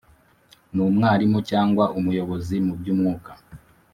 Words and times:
numwarimu 0.73 1.39
cyangwa 1.49 1.85
umuyobozi 1.99 2.55
mu 2.65 2.73
by’umwuka 2.79 3.31